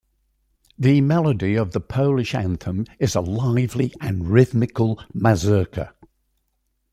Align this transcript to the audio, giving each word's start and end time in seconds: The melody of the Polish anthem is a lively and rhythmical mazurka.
The 0.79 0.99
melody 0.99 1.53
of 1.53 1.73
the 1.73 1.79
Polish 1.79 2.33
anthem 2.33 2.87
is 2.97 3.13
a 3.13 3.21
lively 3.21 3.93
and 4.01 4.27
rhythmical 4.31 4.99
mazurka. 5.13 5.93